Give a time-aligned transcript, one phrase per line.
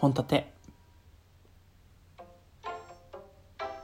[0.00, 0.50] 本立て。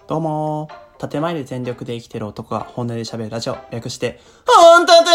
[0.08, 3.58] どうも建前で全力で生きてる男が本音で喋るラジオ。
[3.70, 5.10] 略して本立て。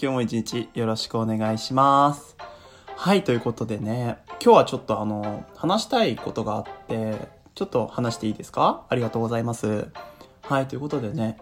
[0.00, 2.36] 今日も一日よろしくお願いします。
[2.94, 4.18] はいということでね。
[4.40, 8.86] 今日はちょっとあの話したいことがあってちょっと話していいですか？
[8.88, 9.88] ありがとうございます。
[10.42, 11.38] はいということでね。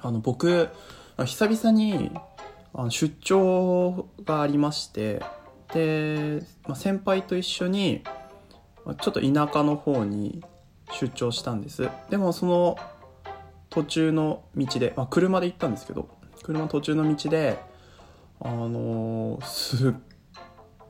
[0.00, 0.70] あの僕
[1.18, 2.18] 久々に
[2.88, 5.22] 出張がありまして
[5.72, 8.02] で、まあ、先輩と一緒に
[9.00, 10.42] ちょっと田舎の方に
[10.92, 11.88] 出張したんです。
[12.08, 12.76] でもその
[13.68, 16.08] 途中の道で、まあ、車で行ったんですけど
[16.42, 17.58] 車途中の道で
[18.40, 19.92] あのー、すっ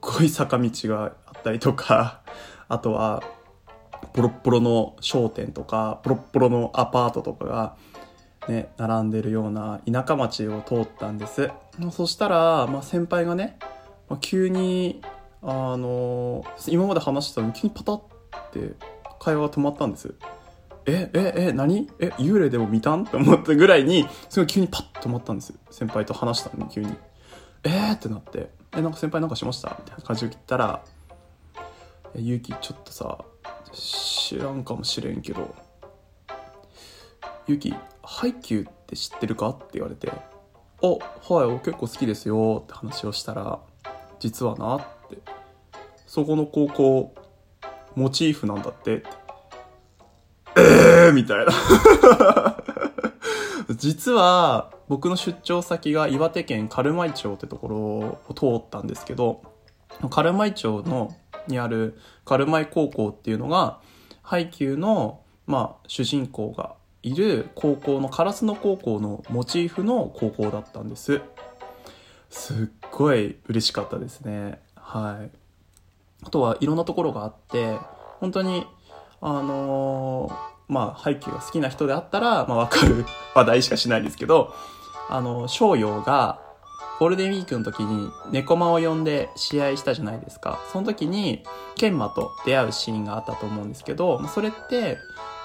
[0.01, 2.23] ごい坂道があったりとか
[2.69, 3.23] あとは
[4.15, 7.77] ボロッボロの商店とかボロッボロのアパートとかが
[8.49, 11.51] ね並んでるような田舎町を通ったんです。
[11.91, 13.59] そしたら、まあ、先輩がね
[14.11, 15.01] まあ、急に
[15.43, 18.03] あの今まで話してたのに急にパタっ
[18.53, 18.75] て
[19.19, 20.15] 会話が止まったんです。
[20.87, 21.89] えええ何？
[22.01, 23.05] え幽霊でも見たん？
[23.05, 25.55] って思ったぐらいにすごい急にパッと止まったんです。
[25.71, 26.95] 先輩と話したのに急に。
[27.63, 27.93] えー？
[27.93, 28.51] ってなって。
[28.73, 29.77] えなんか先輩なんかしました？
[29.79, 30.83] みたいな感じで言ったら
[32.17, 33.19] 「えゆきちょっとさ
[33.73, 35.55] 知らんかもしれんけど
[37.47, 43.61] ゆきハイキューって知ってるか?」って言われて「あはい結構好きですよ」って話をしたら
[44.21, 45.19] 実はなって。
[46.07, 47.15] そこの高校
[47.97, 48.99] モチーフなんだって。
[48.99, 49.09] って
[50.57, 51.53] えーみたいな。
[53.77, 59.43] 実は僕の出張先が岩手県軽米町ってところを通ったんですけど
[60.11, 61.15] 軽米町の
[61.47, 63.79] にある軽米高校っていうのが
[64.23, 71.23] 配給の、まあ、主人公がいる高校の烏野高校のモチーフの高校だったんです。
[72.31, 74.61] すっごい嬉しかったですね。
[74.77, 75.31] はい。
[76.23, 77.77] あとはいろんなところがあって
[78.21, 78.67] 本当に
[79.21, 83.05] あのー、まあ配給が好きな人であったら、まあ、分かる
[83.35, 84.55] 話題しかしないですけど
[85.09, 86.41] あの翔陽が
[86.99, 90.59] ゴールデンウィークの時に猫間を呼んで試合したじゃないですか。
[90.71, 91.43] その時に
[91.77, 94.99] 研磨と出会うシーンがあったと思うんですけどそれって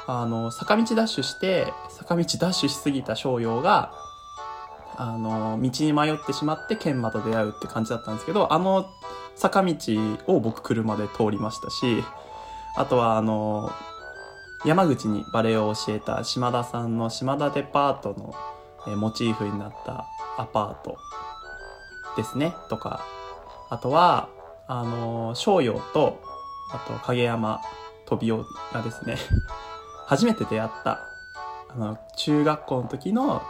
[0.08, 3.94] あの坂道ダッシュして坂道ダッシュしすぎた翔陽が
[4.98, 8.90] あの、道に迷ってしまって研磨と出会うって感じだったんですけど、あの
[9.36, 9.76] 坂道
[10.28, 12.04] を僕車で通りましたし、
[12.76, 13.72] あとはあの、
[14.66, 18.16] 山口にバレエを教えた島田さんの島田デパート
[18.88, 20.06] のモチーフになった
[20.38, 20.98] アパート
[22.16, 23.02] ですね、とか、
[23.70, 24.30] あとは、
[24.68, 26.22] あの、商陽と、
[26.72, 27.62] あと影山
[28.06, 29.18] 飛雄がですね、
[30.08, 31.00] 初めて出会った、
[31.70, 33.42] あの、中学校の時の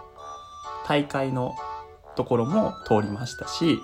[0.87, 1.55] 大会の
[2.15, 3.79] ところも通りましたし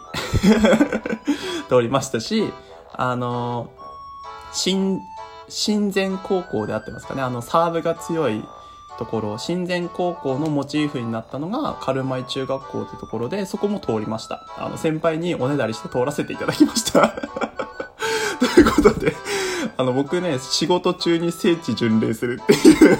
[1.70, 2.52] 通りましたし、
[2.94, 3.70] あの、
[4.54, 5.00] 新、
[5.48, 8.44] 新前高校であってますかね、あの、サーブが強い
[8.98, 14.46] ところ、新前高校のモチーフになったのが、カルマイ中学校ってところで、そこも通りました。
[14.58, 17.14] あの、先輩におねだりして通らせていただきました、
[19.82, 23.00] あの、僕ね、仕事中に聖地巡礼するっていう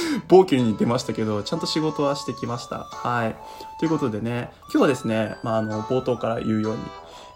[0.28, 2.84] 暴挙に出ましたけど、ちゃんと仕事はしてきました。
[2.90, 3.36] はい。
[3.78, 6.80] ということでね、今日はですね、まあ、あの、冒頭から言うように、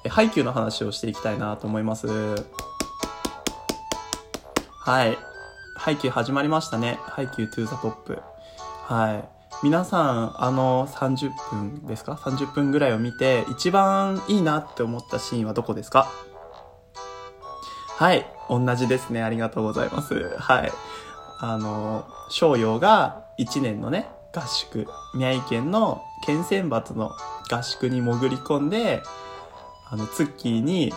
[0.04, 2.06] えハイキューの話をしていきたいなと思います。
[2.06, 2.36] は
[5.04, 5.18] い。
[5.76, 6.98] ハイキュー始まりましたね。
[7.02, 8.18] ハイキュー To The Top。
[8.86, 9.28] はい。
[9.62, 16.08] 皆さん、あの30分ですか ?30 分ぐらいを見て、一番いいなって思ったシーンはどこですか？
[17.98, 18.26] はい。
[18.50, 19.22] 同じですね。
[19.22, 20.36] ありがとうございます。
[20.38, 20.72] はい。
[21.38, 27.12] あの、商陽が1年のね、合宿、宮城県の県選抜の
[27.50, 29.02] 合宿に潜り込んで、
[29.88, 30.92] あの、ツッキーに、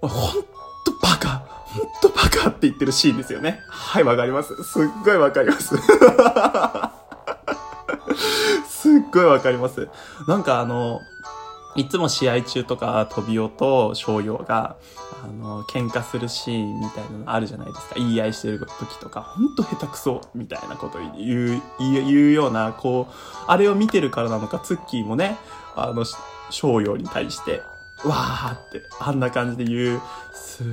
[0.00, 0.18] ほんと
[1.00, 1.38] バカ
[1.74, 3.60] ほんとバカって言ってるシーンですよね。
[3.68, 4.62] はい、わかります。
[4.62, 5.76] すっごいわかります。
[8.68, 9.88] すっごいわかります。
[10.28, 11.00] なんかあの、
[11.76, 14.76] いつも試合中とか、飛び音と商用が、
[15.24, 17.94] あの、喧嘩するシーンみたいなのあるじゃないですか。
[17.96, 23.14] 言い合いしてる時とか、ほんと下手くそみたいなこと言う、言うような、こう、
[23.46, 25.36] あれを見てるからなのか、ツッキーもね、
[25.74, 26.04] あの、
[26.50, 27.62] 商用に対して、
[28.04, 30.00] わーって、あんな感じで言う、
[30.32, 30.66] すっ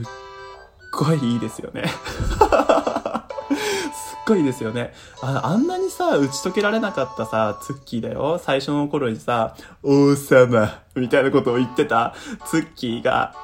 [0.92, 1.86] ごいいいですよね。
[3.56, 4.94] すっごいですよね。
[5.22, 8.40] ああんなにさ、打ち解けられなかったさ、ツッキーだよ。
[8.44, 12.14] 最初の頃にさ、王様みたいなことを言ってた
[12.46, 13.36] ツッキーが、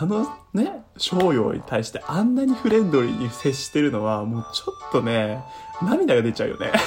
[0.00, 5.42] あのね、翔陽に対してあんなにフレンドリーに接してるのは、もうちょっとね、
[5.82, 6.72] 涙が出ちゃうよね。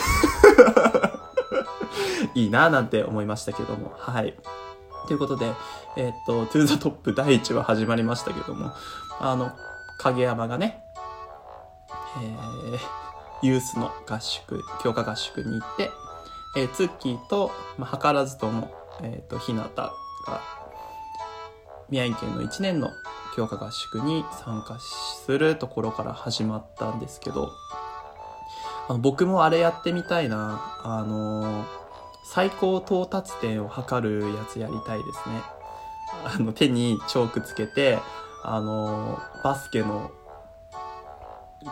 [2.35, 3.93] いいなぁなんて思いましたけども。
[3.97, 4.35] はい。
[5.07, 5.51] ということで、
[5.97, 8.73] えー、っと、 To The Top 第1話始まりましたけども、
[9.19, 9.51] あの、
[9.99, 10.83] 影山がね、
[12.21, 12.79] えー、
[13.41, 15.91] ユースの合宿、強化合宿に行って、
[16.55, 18.71] えー、ツッキーと、まあ、図らずとも、
[19.01, 19.93] えっ、ー、と、ひなた
[20.27, 20.41] が、
[21.89, 22.89] 宮城県の1年の
[23.35, 27.49] 強化合宿に参加するところから始まったんですけど、
[28.87, 31.65] あの僕もあれやってみたいな、あのー、
[32.25, 35.41] 最高到達点を測るやつやりたいですね。
[36.25, 37.99] あの、手にチョークつけて、
[38.43, 40.11] あのー、バスケの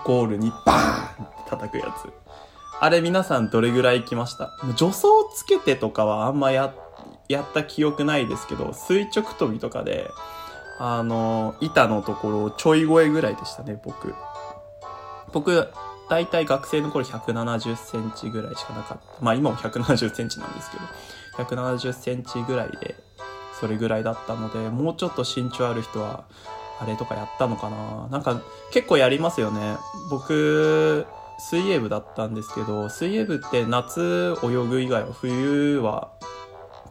[0.05, 2.09] ゴールにバーンって叩くやつ。
[2.79, 4.57] あれ皆さんどれぐらい行きました？
[4.63, 6.73] も助走つけてとかはあんまや、
[7.29, 10.09] やった記憶ないですけど、垂直跳びとかで、
[10.79, 14.15] あの、板のところをちょい超えぐらいでしたね、僕。
[15.31, 15.67] 僕、
[16.09, 19.23] 大体学生の頃170センチぐらいしかなかった。
[19.23, 20.77] まあ今も170センチなんですけ
[21.43, 22.95] ど、170センチぐらいで、
[23.59, 26.25] それぐらいだったので、もうちょっと身長ある人は、
[26.81, 28.41] あれとかやったのかななんか
[28.71, 29.77] 結構やりますよね。
[30.09, 31.05] 僕、
[31.37, 36.09] 水泳部だったんですけど、水泳部って夏泳ぐ以外は冬は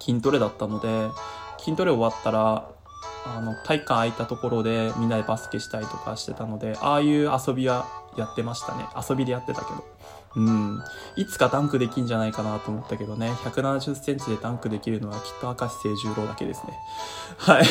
[0.00, 1.08] 筋トレだったので、
[1.58, 2.68] 筋トレ終わったら、
[3.26, 8.86] あの、体育館空いたところでみんなでバスケしたりとかしてたので、ああいう遊びはやってましたね。
[8.96, 9.84] 遊びでやってたけど。
[10.36, 10.82] うん。
[11.16, 13.32] いつかダンクできんじゃないかなと思ったけどね。
[13.44, 16.78] 170センチでダンクできるのはきっと明石清十郎だけですね。
[17.38, 17.64] はい。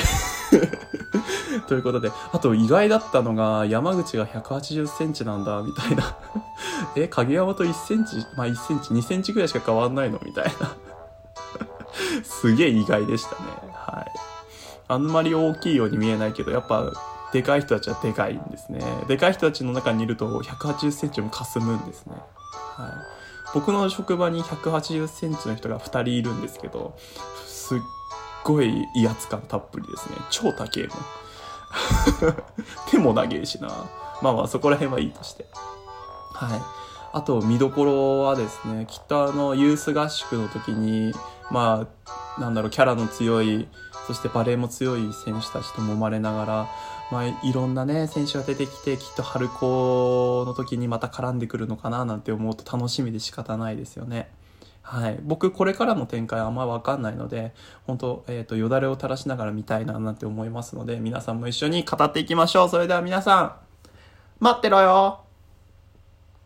[1.67, 6.15] ということで、あと意外だったのが、山口が180センチなんだ、みたいな。
[6.95, 10.19] え、影山と1センチ、まあ1センチ、2センチぐらいしか変わんないの？
[10.25, 10.75] みたいな。
[12.23, 13.73] すげえ意外でしたね。
[13.73, 14.11] はい。
[14.89, 16.91] あんまり大きいように見えないけど、やっぱ、
[17.31, 18.81] でかい人たちはでかいんですね。
[19.07, 22.15] でかい人たちの中にいると180センチも霞むんですね。
[22.81, 22.91] はい。
[23.53, 26.95] 僕の職場に180センチの人が2人いるんですけど、
[27.45, 27.79] すっ
[28.43, 30.15] ごい威圧感たっぷりですね。
[30.29, 32.35] 超高えもん。
[32.89, 33.67] 手も長えしな。
[34.21, 35.45] まあまあそこら辺はいいとして。
[36.33, 36.61] はい。
[37.11, 41.13] あと見どころはですね、きっとあのユース合宿の時に、
[41.49, 41.87] ま
[42.37, 43.67] あ、なんだろう、キャラの強い、
[44.09, 46.67] そしてバレーも強い選手たちと揉まれながら、
[47.11, 54.31] まあ、いろんなね、選手が出てきて、きっと春高の時にまた絡んでくるのかななんて思うと楽しみで仕方ないですよね。
[54.81, 55.19] はい。
[55.21, 57.53] 僕、これからの展開あんまわかんないので、
[57.85, 62.69] 本当えっ、ー、と、よだれを垂らしながら見たいななんて思いますので、皆さんも一緒に語っていきましょう。
[62.69, 63.56] それでは皆さん、
[64.39, 65.28] 待ってろよ